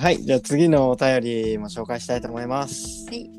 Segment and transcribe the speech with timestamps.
[0.00, 3.04] はい、じゃあ次のお便りも紹介したいと思います。
[3.06, 3.30] はい。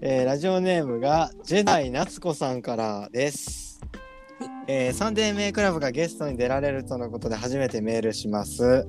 [0.00, 3.80] えーラジオネームがジェダイ夏子さんからです。
[4.66, 8.88] えーサンデーメイクラブがゲストに出られるとのことで初めてメールします。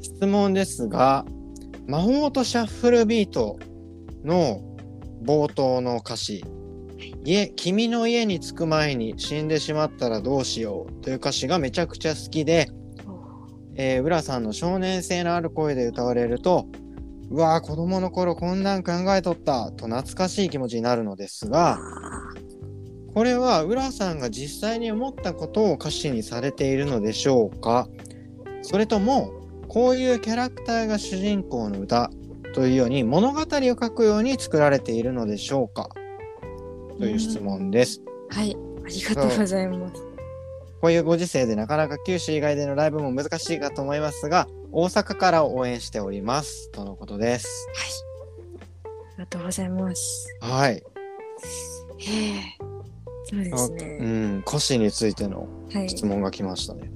[0.00, 1.26] 質問ですが、
[1.86, 3.58] 魔法とシャッフルビート
[4.24, 4.62] の
[5.22, 6.42] 冒頭の歌詞、
[7.22, 12.70] 家君の家に着く前に死んでしまったらどうしようという歌詞がめちゃくちゃ好きで、
[13.76, 16.66] えー、浦さんの少年性のある声で歌われると
[17.30, 21.78] うわー子供の頃こんなん考えとったと懐かしい気持ちになるのですが
[23.14, 27.88] これは浦さんが実際に思ったことを歌詞にされているのでしょうか？
[28.62, 29.30] それとも
[29.68, 32.10] こういうキャラクターが主人公の歌
[32.54, 35.88] というように物語を書くように作られているのでしょうか？
[36.98, 38.00] という質問です。
[38.30, 38.56] はい。
[38.84, 40.13] ありがとうございます。
[40.84, 46.70] こういうご時世でなかなか九州以外でのライブも難しいかと思いますが、大阪から応援しております。
[46.72, 47.48] とのことです。
[48.84, 50.28] ありがとうございます。
[50.42, 50.72] はい。
[50.72, 52.42] へえ。
[53.24, 53.96] そうですうね。
[53.96, 55.88] ん、歌詞についてのはい。
[55.88, 56.92] 質問が来ましたね。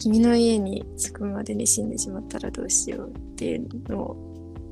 [0.00, 4.16] 君の家に着くまでに死んでしまったらどうしようっていうのを、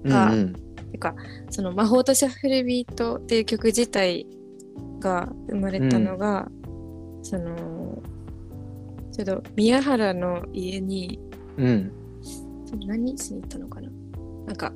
[0.03, 0.53] うん、がうん、
[0.91, 1.15] てか、
[1.49, 4.27] その魔法とシャッフルビートっていう曲自体
[4.99, 6.49] が生まれたのが、
[7.23, 8.03] その、
[9.13, 11.19] ちょっと宮原の家に、
[11.57, 11.93] うん、
[12.87, 13.91] 何しに行ったのかな？
[14.47, 14.73] なんか、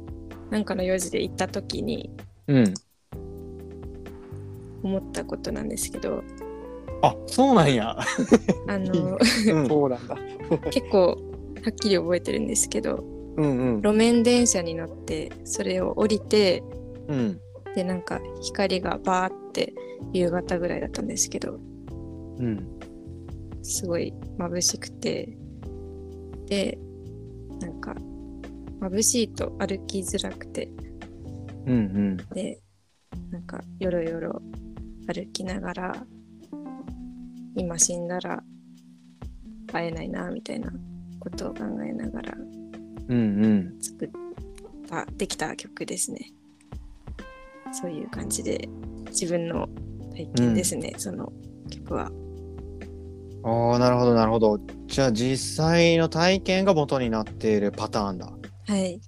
[0.50, 2.10] なんかの用事で行った時に
[2.48, 2.74] うん。
[4.82, 6.22] 思ったことなんですけど、
[7.02, 7.96] あ、そうなんや。
[8.68, 9.16] あの、
[9.52, 10.16] うん、そうなんだ。
[10.70, 11.14] 結構は
[11.70, 13.02] っきり覚えてるんですけど、
[13.36, 16.62] うん、うん、路面電車に乗って、それを降りて、
[17.08, 17.40] うん、
[17.74, 19.74] で、なんか光がバーって
[20.12, 21.58] 夕方ぐらいだったんですけど、
[22.38, 22.78] うん、
[23.62, 25.36] すごい眩しくて、
[26.46, 26.78] で、
[27.60, 27.94] なんか
[28.80, 30.70] 眩しいと歩きづらくて、
[31.66, 32.60] うん、うん、で、
[33.30, 34.42] なんかよろよろ
[35.06, 36.06] 歩きながら、
[37.56, 38.42] 今死んだら
[39.72, 40.72] 会えないな、みたいな
[41.20, 42.34] ことを考えながら
[43.08, 43.82] うん、うん。
[43.82, 44.10] 作っ
[44.88, 46.32] た、できた曲ですね。
[47.72, 48.68] そういう感じで、
[49.08, 49.68] 自分の
[50.14, 51.32] 体験ですね、その
[51.70, 52.10] 曲は。
[53.44, 54.58] ああ、なるほど、なるほど。
[54.86, 58.32] じゃあ、実際の体験が元になっているパターンだ。
[58.66, 59.00] はい。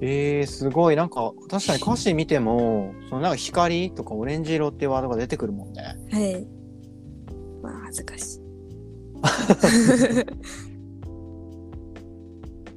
[0.00, 0.96] えー、すごい。
[0.96, 5.82] なんか、確かに歌詞見ても、そのなんか光とかオレンジ色っていうワードが出てくるもんね。
[6.10, 6.46] はい。
[7.62, 8.40] まあ、恥ずかしい。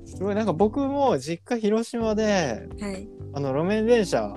[0.18, 3.08] すごい、なんか僕も実家広島で、はい。
[3.34, 4.36] あの、路面電車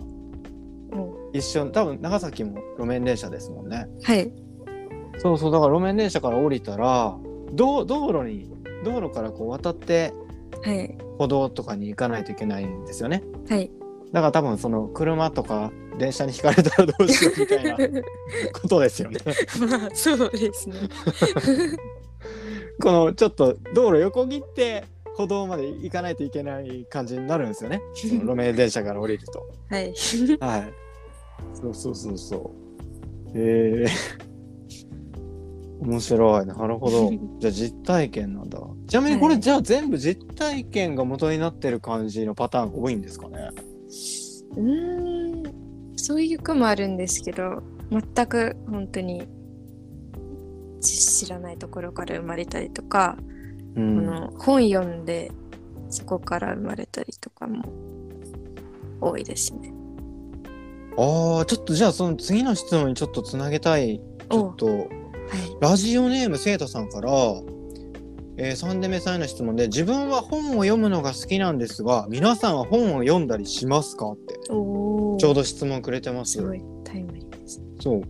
[0.92, 3.88] も一緒、多分長崎も路面電車ですもんね。
[3.88, 4.32] う、はい。
[5.20, 7.16] そうそう、だから路面電車から降りたら、
[7.52, 8.50] 道道路に、
[8.84, 10.14] 道路からこう渡って
[10.62, 10.98] はい。
[11.18, 13.22] 歩道とかに行かないといけないんですよね。
[13.48, 13.70] はい。
[14.12, 17.76] だから多分その車とか電車にひかれたらどうしようみたいな
[18.60, 19.18] ことですよね。
[19.60, 20.76] まあ、そうですね。
[22.82, 27.82] このちょっと道路横切って歩道まで行かないといけない感じになるんですよね。
[27.94, 29.46] 路面電車から降りると。
[29.68, 29.94] はい。
[30.40, 30.72] はい。
[31.54, 32.50] そうそうそうそ
[33.34, 33.38] う。
[33.38, 33.86] へえ
[35.80, 36.46] 面白い。
[36.46, 37.10] なるほど。
[37.40, 38.60] じゃあ実体験なんだ。
[38.86, 43.48] ちなみにこれ、はいじゃあ全部実体験が元になってる感じのパターンが多いんですかね？
[44.56, 45.52] うーん。
[45.96, 49.22] そういう句もあるんですけど、全く本当に
[50.80, 53.16] 知らないところから生まれたりとか、
[53.74, 55.30] うこの本読んで
[55.88, 57.64] そこから生まれたりとかも
[59.00, 59.72] 多いですね。
[60.96, 64.00] ああ、ちょっとじゃあその次の質問にちょっとつなげたい。
[64.30, 64.88] ちょっと。
[65.30, 65.56] はい。
[65.60, 67.10] ラジオネーム生徒さんから、
[68.36, 76.32] えー、3年目さんへの質問で自分は本を読むのが好きなんですが皆さんは本を読んだりしますかっておちょうど質問くれてます。
[76.32, 77.62] すごいタイムリーです。
[77.80, 78.02] そう。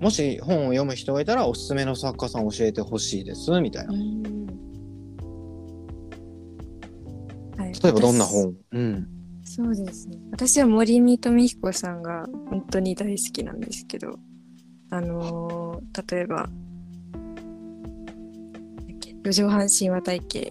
[0.00, 3.92] もし本を読む人がいたらおすすめの作家さん教えてほしいですみたいな。
[3.92, 3.98] は
[7.68, 9.08] い、例えばどんな私本うん。
[9.44, 10.16] そうですね。
[10.32, 14.18] 私は森見富彦さんが本当に大好きなんですけど、
[14.90, 16.50] あのー例えば、なん
[18.76, 20.42] だっけ四畳半神話体系っ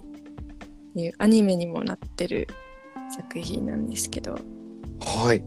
[0.93, 2.47] ていうアニメにもなってる
[3.15, 4.37] 作品なんですけど、
[4.99, 5.43] はい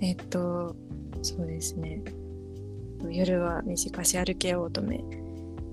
[0.00, 0.76] えっと、
[1.22, 2.02] そうですね。
[3.10, 4.98] 夜は短し歩けよ乙女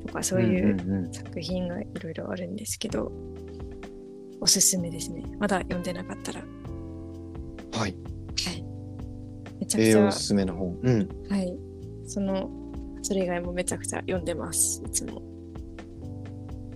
[0.06, 3.12] とかそういううんうんうん作品がいろいろあるんですけど、
[4.40, 5.24] おすすめですね。
[5.40, 6.42] まだ読んでなかったら。
[6.42, 6.46] は
[7.80, 7.96] はいい。
[9.60, 11.56] めちゃくちゃ、栄養おすすめの本うんはい。
[12.12, 12.50] その、
[13.02, 14.84] それ以外もめちゃくちゃ読んでます。
[14.86, 15.22] いつも。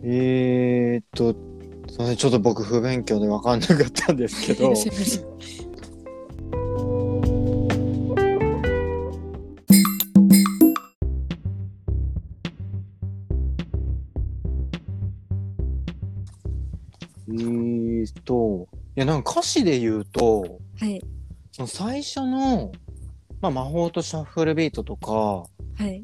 [0.02, 1.34] えー、っと
[2.16, 4.72] ちょっと僕不勉強で分かんなかったんですけど
[17.28, 21.02] えーといやなんか歌詞で言うとはい
[21.52, 22.72] その最初の、
[23.46, 25.48] まあ、魔法とシャッフルビートとか、は
[25.82, 26.04] い。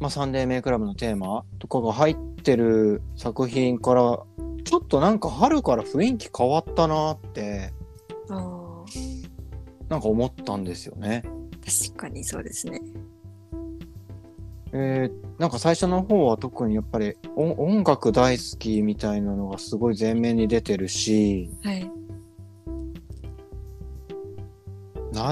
[0.00, 4.18] まあ、サンデーメイクラブのテーマとかが入ってる作品から
[4.64, 7.72] ちょっとなんか春から雰囲気変わったなって
[8.28, 8.84] ああ
[9.88, 11.22] なんか思ったんですよね。
[11.64, 12.80] 確かにそうですね。
[14.72, 21.90] えーなんか最初の方は特にやっぱり音音楽大好きみたいなのがすごい前面に出てるしはい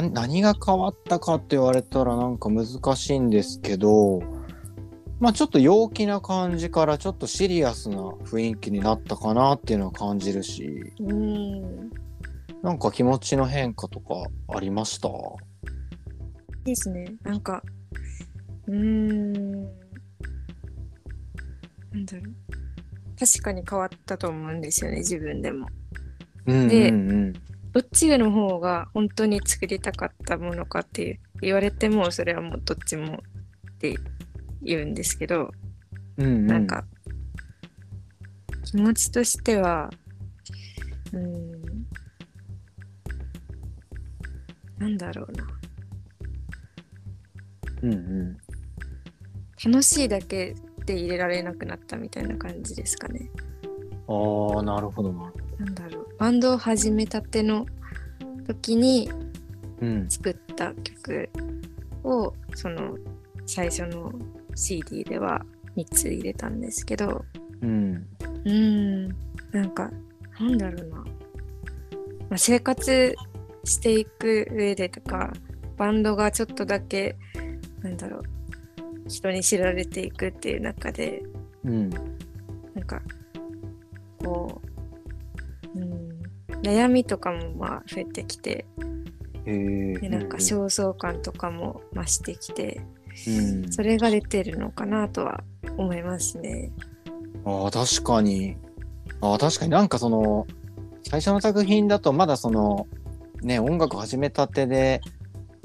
[0.00, 2.66] 何が変わったかって言われたらなんか難
[2.96, 4.22] しいんですけど
[5.20, 10.64] まあちょっと陽気な感じからちょっとシリアスな雰囲気になったかなっていうのは感じるし
[11.00, 11.90] うーん
[12.62, 14.14] なんか気持ちの変化とか
[14.48, 15.08] ありました？
[16.64, 17.12] ですね。
[17.24, 17.60] なんか
[18.68, 19.42] うーん。
[19.42, 19.68] な
[21.98, 22.22] んだろう。
[23.18, 25.66] 確かに変わったと思うんですよね自分でも。
[26.46, 27.32] うんでうんうん
[27.72, 33.18] どっちの方が本当に作りたかったものかって言われてもそれはもうどっちもっ
[33.78, 33.96] て
[34.62, 35.50] 言うんですけど、
[36.18, 36.46] うんうん。
[36.46, 36.84] なんか
[38.64, 39.90] 気持ちとしては
[41.12, 41.62] うーん
[44.78, 45.44] なんだろうな。
[47.82, 48.36] うんうん。
[49.64, 50.54] 楽しいだけ
[50.86, 53.30] で入れられなくなったみたいな感じですかね。
[54.08, 55.64] ああなるほどなるほど。
[55.64, 57.66] なんだろうバンドを始めたての
[58.46, 59.10] 時に
[59.80, 60.08] うん。
[60.08, 61.28] 作った曲
[62.04, 62.96] をその
[63.44, 64.12] 最初の
[64.54, 65.44] CD では
[65.76, 67.24] 3つ入れたんですけど
[67.60, 68.06] うん。
[68.20, 69.08] うーん
[69.50, 69.90] なんか
[70.38, 71.04] なんだろうな、ま
[72.34, 73.16] あ、生活
[73.64, 75.32] していく上でとか
[75.76, 77.16] バンドがちょっとだけ
[77.80, 78.22] なんだろう
[79.08, 81.20] 人に知られていくっていう中で
[81.64, 81.90] うん。
[81.90, 83.02] なんか
[84.22, 84.71] こう、うん、
[86.62, 88.64] 悩みとかもまあ増えてきて
[89.44, 92.80] へえでなんか焦燥感とかも増してきて、
[93.26, 93.72] うん。
[93.72, 95.42] それが出てるのかなとは
[95.76, 96.70] 思いますね。
[97.44, 98.56] ああ確かに。
[99.20, 99.70] ああ確かに。
[99.70, 100.46] なんかその
[101.02, 102.86] 最初の作品だとまだその
[103.42, 105.00] ね音楽始めたてで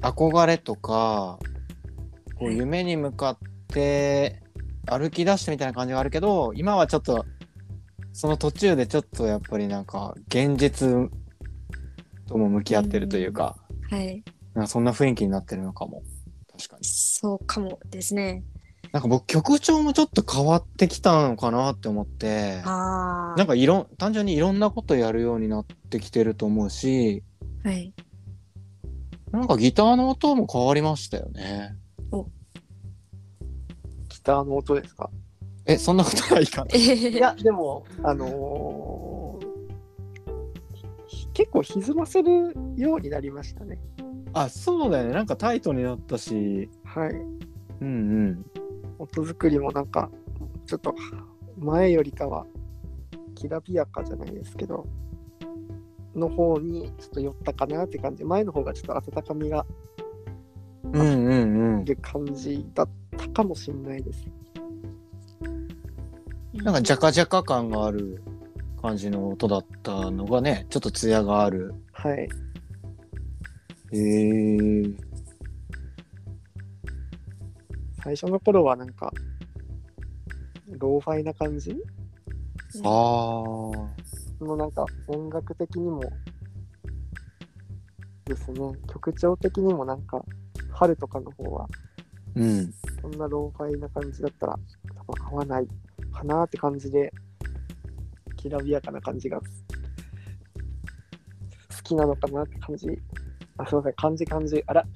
[0.02, 1.40] 憧れとか
[2.36, 2.58] こうはい。
[2.58, 4.42] 夢に向かって
[4.88, 7.26] 歩き出してみたいな感じがあるけど今はちょっと
[8.19, 11.12] その途中でちょっとやっぱりなんか現実
[12.28, 13.56] とも向き合ってるというか,、
[13.92, 14.24] はい、
[14.56, 16.02] なんかそんな雰囲気になってるのかも。
[16.58, 16.84] 確かに。
[16.84, 18.44] そうかもですね。
[18.92, 27.22] なんか僕曲調もちょっと変わってきたのかなって思ってあなんかいろん単純にいろんなことやるようになってきてると思うし
[27.66, 27.94] あ、はい。
[29.31, 31.75] なんかギターの音も変わりましたよね。
[34.10, 35.12] ギターの音ですか？
[35.68, 36.75] えそんなことないかな。
[36.75, 39.48] いや、でも、あのー
[41.08, 43.80] ひ結構歪ませるようになりましたね。
[44.34, 47.12] あそうだよねなんかタイトになったしはい。
[47.12, 47.28] うん
[47.81, 48.46] うん
[49.00, 50.10] 音作りもなんか、
[50.66, 50.96] ちょっと
[51.59, 52.45] 前よりかは、
[53.36, 54.88] きらびやかじゃないですけど、
[56.16, 58.24] の方にちょっと寄ったかなって感じ。
[58.24, 59.66] 前の方がちょっと温かみが
[60.94, 64.26] うんうんうんある感じだったかもしれないです。
[66.68, 68.21] なんかジャカジャカ感がある
[68.81, 71.74] 感じの音だったのがねちょっとツヤがある。
[71.94, 72.28] はい。
[73.94, 74.83] へえ
[78.04, 79.14] 最初の頃はなんか、
[80.78, 81.74] ローファイな感じ？
[82.83, 83.88] あー。
[84.42, 86.02] のなんか音楽的にも
[88.26, 88.59] ですね、
[88.92, 90.21] 曲調的にもなんか、
[90.71, 91.69] 春とかの方は、
[92.36, 92.74] うん。
[93.02, 94.59] そんなローファイな感じだったら、
[95.06, 95.68] 多分合わない
[96.18, 97.12] かなって感じで、
[98.36, 99.44] きらびやかな感じが好
[101.83, 102.88] きなのかなって感じ。
[103.59, 104.64] あ、すみません、感じ感じ。
[104.68, 104.86] あら、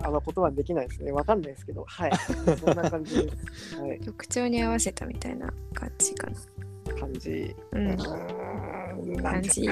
[0.00, 1.12] あの言葉できないですね。
[1.12, 2.12] わかんないですけど、はい。
[2.58, 3.76] そんな感じです。
[3.80, 6.36] はい、曲調に合わせたみたいな感じかな。
[6.98, 7.56] 感じ。
[7.72, 7.96] う、うん
[9.22, 9.68] 感じ。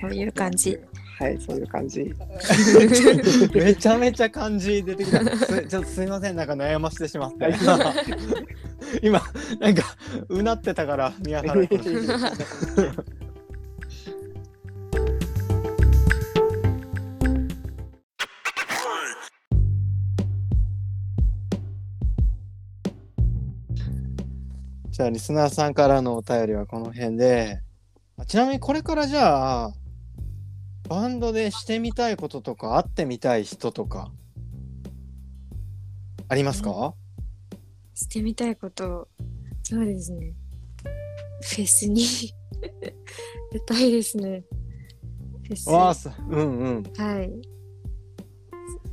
[0.00, 0.78] そういう感じ。
[1.20, 2.00] はい、そういう感じ。
[3.52, 5.36] めちゃめちゃ漢字出てきた。
[5.36, 7.52] すちょっとすいませんなんか悩ませてしまって。
[9.06, 9.20] 今
[9.60, 9.82] なんか
[10.30, 11.78] うなってたから宮原君。
[11.82, 11.90] じ
[24.90, 27.60] じゃあリスナーさんからのお便りはこの辺で
[28.16, 29.79] あちなみにこれからじゃあ
[30.90, 34.10] バンドでしてみたいこととか会ってみたい人とか
[36.26, 36.94] ありますか、
[37.94, 39.06] してみたいこと、
[39.62, 40.34] そうですね。
[41.42, 42.02] フェスに
[43.52, 44.42] 出たいですね。
[45.46, 45.70] フェス。
[45.70, 46.90] はわあすうんうんい。
[46.90, 47.00] そ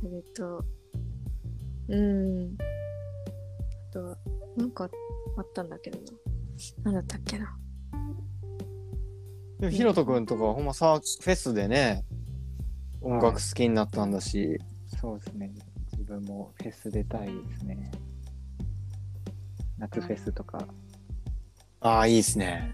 [0.08, 0.64] れと、
[1.88, 2.56] うん。
[3.90, 4.18] あとは、
[4.56, 4.88] なんか
[5.36, 6.04] あったんだけどな。
[6.84, 7.58] なんだったっけな。
[9.58, 12.04] でもひろとくんとかはほんまさフェスでね
[13.00, 14.58] 音楽好きになったんだし、
[15.00, 15.52] そうですね。
[15.92, 17.90] 自分もフェス出たいですね。
[19.78, 20.66] 夏フェスとか、
[21.80, 22.72] ああいいっすね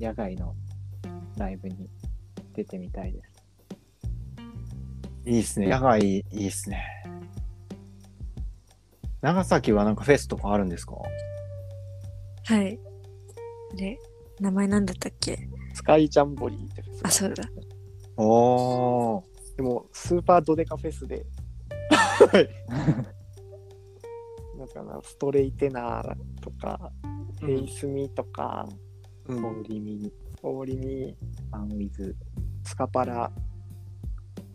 [0.00, 0.54] 野外の
[1.36, 1.88] ライブに
[2.54, 3.32] 出てみたいです。
[5.24, 6.84] いいっすね野外いいっすね
[9.20, 10.96] 長崎はなんかフェスとかあるんですか？
[12.44, 12.78] はい。
[13.76, 13.98] で、
[14.40, 15.48] 名前なんだったっけ？
[15.74, 17.44] スカイジャンボリーってフェスがあ、そうだ。
[18.16, 19.56] おー。
[19.56, 21.24] でも、スーパードデカフェスで、
[21.90, 22.48] はい。
[24.58, 26.90] なんかな、ストレイテナーとか、
[27.40, 28.68] ヘイスミとか、
[29.26, 29.40] うん。
[29.40, 30.12] モーリミ、
[30.42, 31.16] オーリミ、
[31.50, 32.16] ファンウィズ、
[32.64, 33.30] スカパラ。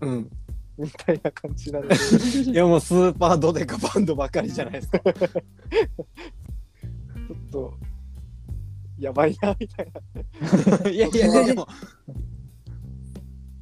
[0.02, 0.30] うん。
[0.78, 1.96] みたいな感じなんで、
[2.52, 5.00] いやもうスーパードデカバンドばかりじゃないですか。
[5.14, 7.74] ちょっと、
[9.00, 9.92] やばいな、みたい
[10.84, 10.90] な。
[10.90, 11.46] いやいやいや。
[11.46, 11.68] でも。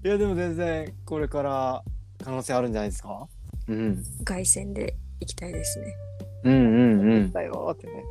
[0.04, 1.84] いやでも全然これから
[2.24, 3.28] 可能性あるんじゃないですか？
[3.68, 4.04] うん。
[4.24, 5.94] 凱旋で行きたいですね。
[6.44, 7.32] うんうんうん。
[7.32, 8.04] だよってね。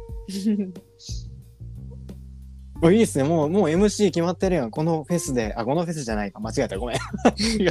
[2.83, 3.25] あいいっすね。
[3.25, 4.71] もうもう MC 決まってるやん。
[4.71, 5.55] このフェスで。
[5.55, 6.41] あこのフェスじゃないか。
[6.41, 6.77] 間違えた。
[6.79, 6.97] ごめん。
[6.97, 7.71] 違 う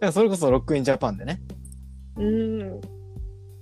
[0.00, 1.40] やそれこそロックインジャパンでね。
[2.16, 2.80] うん。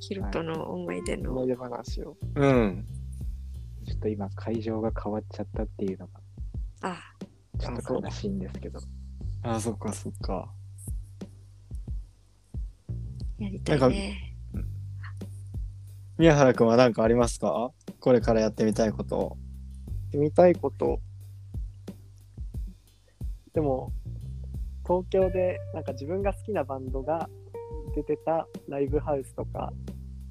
[0.09, 1.33] ヒロトの思い出の。
[1.33, 2.17] 思い出話を。
[2.37, 2.87] うん
[3.85, 6.21] ちょっと今会場が変わっちゃったっていうのが
[6.83, 6.99] あ、
[7.59, 8.81] ちょっと悲しいんですけど。
[9.43, 10.53] あそっかそっか
[13.39, 14.35] やりたいね。
[16.19, 17.71] 宮原くんは何かありますか？
[18.01, 19.37] これからやってみたいこと
[20.09, 21.01] してみたいこと。
[23.53, 23.93] でも、
[24.85, 27.29] 東京でなんか自分が好きなバンドが
[27.95, 29.73] 出てたライブハウスとか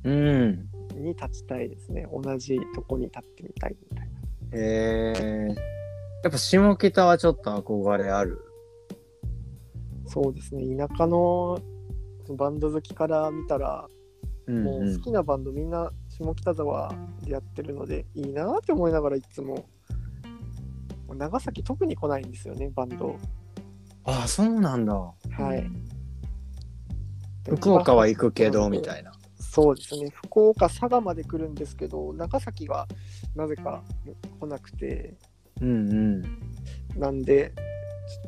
[0.05, 2.07] うんに立ちたいですね。
[2.11, 4.15] 同じとこに立ってみたいみたいな。
[4.57, 5.13] へ
[5.51, 5.55] え
[6.23, 8.39] やっぱ下北はちょっと憧れある
[10.07, 10.63] そうですね。
[10.77, 11.59] 田舎の
[12.37, 13.87] バンド好きから見たら、
[14.47, 16.93] うんもう好きなバンドみんな下北沢
[17.23, 19.65] でやってるのでいいなって思いながらいつも
[21.17, 23.17] 長崎特に来ないんですよね、バンド。
[24.03, 25.13] ああそうなんだは
[25.55, 25.67] い。
[27.49, 29.14] 福岡は行くけどみたいな
[29.55, 30.09] そうですね。
[30.09, 32.89] 福岡、佐賀まで来るんですけど、長崎は
[33.35, 33.81] なぜか
[34.41, 35.13] 来なくて、
[35.61, 36.21] うんうん。
[36.99, 37.53] なんで、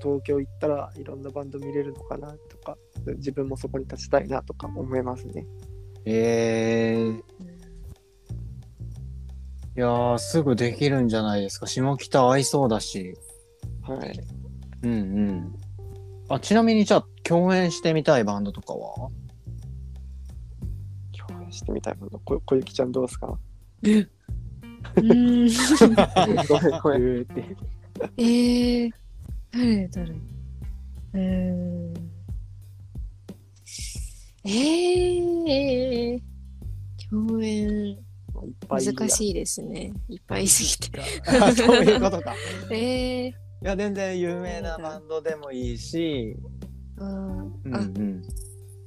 [0.02, 2.78] 東京行ったらいろんなバンド見れるのかなとか、
[3.18, 5.46] 自分もそこに立ちたいなとか思いますね。
[6.06, 7.22] えー、い
[9.76, 11.68] やーすぐできるんじゃないですか。
[11.68, 13.18] 下北合いそうだし。
[13.82, 14.18] はい。
[14.84, 14.96] うんう
[15.34, 15.56] ん。
[16.30, 19.10] あちなみにじゃあ共演してみたいバンドとかは？
[21.58, 22.20] してみたいバンド。
[22.20, 23.38] こ小雪ちゃんどうですか？
[23.84, 24.10] うん。
[24.96, 27.28] ごめんごめん。
[28.18, 28.92] えー、
[29.52, 30.12] 誰誰？
[30.14, 31.94] うーん。
[34.46, 36.22] えー、
[37.10, 37.98] 共演、
[38.70, 39.92] 難しいですね。
[40.08, 41.02] いっぱいいすぎて。
[41.28, 42.34] あそういうことか
[42.72, 46.38] えー、いや全然有名なバンドでもいいし
[46.98, 47.06] あー
[47.66, 48.22] うんあ、うん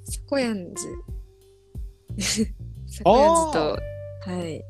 [0.04, 0.86] サコヤンズ。
[2.18, 2.42] サ
[3.04, 3.78] コヤンズと、
[4.30, 4.56] はい。
[4.56, 4.62] 一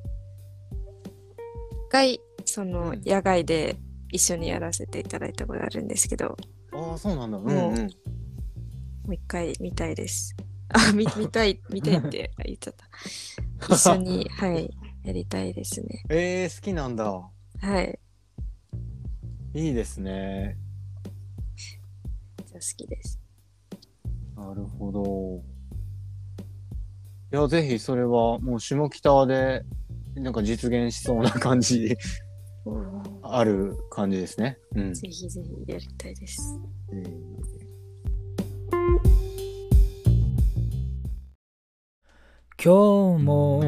[1.90, 3.76] 回、その、うん野外で
[4.12, 6.36] 一緒にやらせていただいたことあるんですけど、
[6.72, 7.86] ああそうなんだうんもううんも
[9.08, 10.36] う一回見たいです。
[10.70, 12.88] あ、見見たい、見たいって言っちゃった。
[13.74, 14.70] 一緒に、はい、
[15.04, 16.04] やりたいですね。
[16.08, 17.98] えー、好きなんだはい、
[19.54, 20.56] いいですね
[22.46, 23.20] じゃあ好きです。
[24.36, 25.59] なるほど
[27.32, 29.62] いやぜひそれはもう下北で
[30.16, 31.96] なんか実現しそうな感じ
[33.22, 34.58] ある感じですね。
[34.74, 34.94] うん。
[34.94, 36.58] ぜひぜひやりたいです。
[36.92, 37.40] えー
[42.62, 43.62] 今日も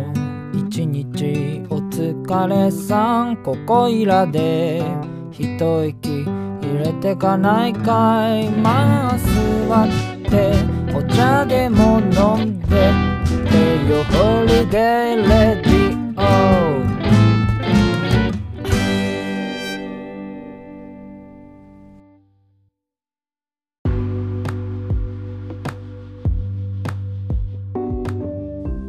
[0.52, 3.42] 一日お疲れさん。
[3.42, 4.82] ここいらで
[5.30, 8.50] 一息入れてかないかい。
[8.50, 10.52] まあ座って
[10.94, 12.00] お茶でも
[12.36, 13.11] 飲んで
[13.92, 16.22] ってよ法律ゲレディオ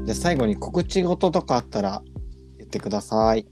[0.05, 2.01] じゃあ最後に告知事とかあったら
[2.57, 3.45] 言ってください。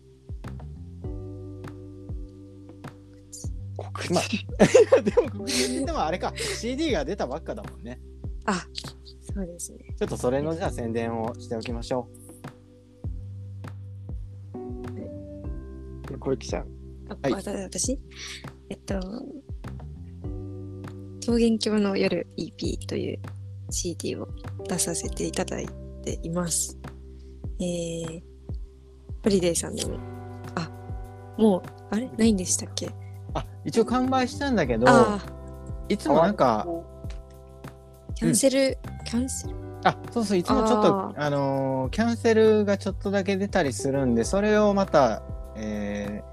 [3.77, 4.21] 告ま
[5.01, 7.99] でも告知って言ってもあれか CD が出たばっかだもんね。
[8.45, 8.65] あ、
[9.33, 9.79] そうですね。
[9.97, 12.07] ちょっとそれのじゃあ宣伝をしておきましょ
[16.19, 16.67] 小雪ちゃん。
[17.09, 17.33] あ、はい
[17.63, 17.99] 私？
[18.69, 18.95] えっと、
[21.25, 23.19] 桃源郷の夜 EP という
[23.71, 24.27] CD を
[24.67, 25.67] 出させていただい
[26.03, 26.77] ています。
[27.59, 28.21] えー、
[29.23, 29.97] ホリデーさんでも、
[30.55, 30.69] あ、
[31.37, 32.09] もう、あれ？
[32.17, 32.87] ないんでしたっけ？
[32.87, 32.91] う。
[33.33, 35.19] あ一応完売したんだけどあ
[35.87, 39.55] いつもなんかー、キャンセル、キャンセル？
[39.83, 45.23] あそうそういつもちょっとあのーキャンセルがちょっとだけ出たりするんでそれをまた、
[45.55, 46.31] えー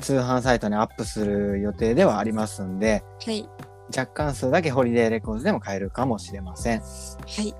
[0.00, 3.48] 通販サイトにアップする予定ではありますんではい、
[3.88, 6.80] 若干数だけホリデーレコーズでも買えるかもしれません。
[6.80, 6.86] は
[7.42, 7.54] い。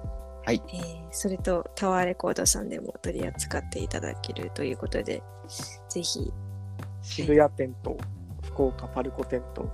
[0.45, 0.63] はい。
[0.69, 5.23] えーそれとタワーレコードさんでも取り扱っていただけるということで、
[5.89, 6.31] ぜひ、
[7.01, 7.97] 渋谷店と
[8.45, 9.71] 福岡パルコ店と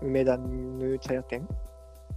[0.00, 1.48] 梅田 NU茶屋店うん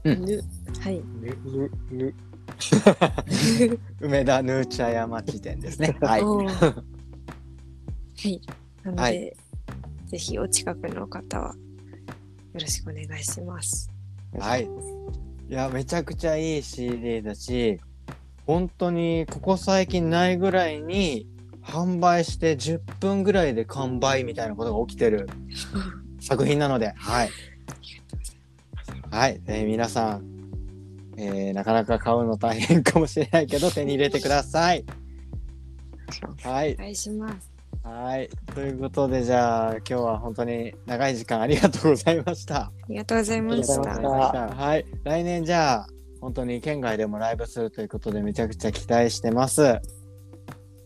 [0.06, 0.44] ぬ
[0.82, 1.02] はい。
[1.22, 2.14] ぬ、ぬ、ぬ。
[4.00, 5.98] 梅田 NU茶屋町店ですね。
[6.02, 6.22] はい。
[6.24, 6.76] は
[8.24, 8.42] い。
[8.84, 9.36] なので、はい
[10.08, 11.56] ぜひお近くの方は
[12.54, 13.90] よろしくお願いします。
[14.40, 14.70] はい。
[15.50, 17.80] いや、めちゃくちゃいい CD だし、
[18.46, 21.28] 本当にここ最近ないぐらいに
[21.64, 25.28] 販売して10分ぐらいで完売みたいなことが起きてる
[26.22, 27.30] 作品なので、はい。
[29.16, 29.42] はい。
[29.48, 30.26] えー皆さん、
[31.18, 34.84] えーなかなか買うの大変かもしれないけど、 手に入れてください。
[36.44, 36.78] はいお。
[36.80, 37.50] 願いします。
[37.82, 38.30] はい。
[38.54, 42.64] ということで、じゃあ、今日は本当に長い時間ありがとうございました。
[42.64, 43.84] ありがとうございました。
[44.54, 44.86] はい。
[45.06, 45.88] 来年じゃあ、
[46.20, 49.80] 本当に県外でもライブするということで、めちゃくちゃ期待してます。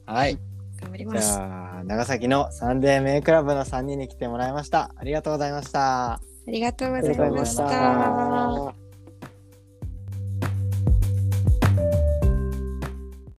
[0.06, 0.36] はい。
[0.36, 0.40] じ
[0.82, 1.40] 頑張ります。
[1.40, 4.92] あゃあ、長崎のサンデーメイクラブの3人に来てもらいました。
[4.96, 6.22] ありがとうございました。
[6.50, 8.79] ありがとうございました。